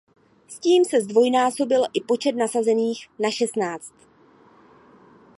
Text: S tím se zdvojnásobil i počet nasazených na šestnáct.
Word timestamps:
S 0.47 0.59
tím 0.59 0.85
se 0.85 1.01
zdvojnásobil 1.01 1.83
i 1.93 2.01
počet 2.01 2.31
nasazených 2.31 3.09
na 3.19 3.31
šestnáct. 3.31 3.93